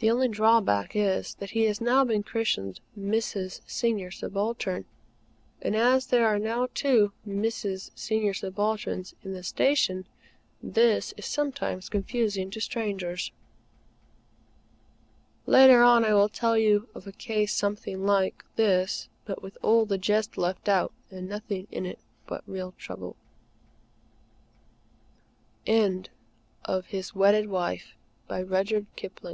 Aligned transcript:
The 0.00 0.10
only 0.10 0.28
drawback 0.28 0.94
is 0.94 1.36
that 1.36 1.52
he 1.52 1.62
has 1.64 1.78
been 1.78 2.22
christened 2.22 2.80
"Mrs. 3.00 3.62
Senior 3.66 4.10
Subaltern;" 4.10 4.84
and 5.62 5.74
as 5.74 6.08
there 6.08 6.26
are 6.26 6.38
now 6.38 6.68
two 6.74 7.12
Mrs. 7.26 7.90
Senior 7.94 8.34
Subalterns 8.34 9.14
in 9.22 9.32
the 9.32 9.42
Station, 9.42 10.04
this 10.62 11.14
is 11.16 11.24
sometimes 11.24 11.88
confusing 11.88 12.50
to 12.50 12.60
strangers. 12.60 13.32
Later 15.46 15.82
on, 15.82 16.04
I 16.04 16.12
will 16.12 16.28
tell 16.28 16.58
you 16.58 16.90
of 16.94 17.06
a 17.06 17.12
case 17.12 17.54
something 17.54 18.04
like, 18.04 18.44
this, 18.56 19.08
but 19.24 19.42
with 19.42 19.56
all 19.62 19.86
the 19.86 19.96
jest 19.96 20.36
left 20.36 20.68
out 20.68 20.92
and 21.10 21.26
nothing 21.26 21.68
in 21.70 21.86
it 21.86 22.00
but 22.26 22.44
real 22.46 22.72
trouble. 22.76 23.16
THE 25.64 25.72
BROKEN 25.72 25.82
LINK 26.68 26.90
HANDICAPPED. 26.90 27.16
While 27.16 27.32
the 27.32 27.46
snaffle 27.72 28.46
holds, 28.46 28.72
or 28.74 28.80
the 28.94 29.18
"l 29.22 29.32